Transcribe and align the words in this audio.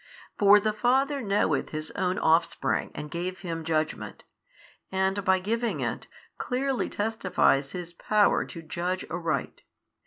For 0.35 0.59
the 0.59 0.73
Father 0.73 1.21
knoweth 1.21 1.69
His 1.69 1.91
own 1.91 2.17
Offspring 2.17 2.89
and 2.95 3.11
gave 3.11 3.41
Him 3.41 3.63
judgment, 3.63 4.23
and 4.91 5.23
by 5.23 5.37
giving 5.37 5.79
it, 5.81 6.07
clearly 6.39 6.89
testifies 6.89 7.73
His 7.73 7.93
Power 7.93 8.43
to 8.45 8.63
judge 8.63 9.05
aright. 9.11 9.61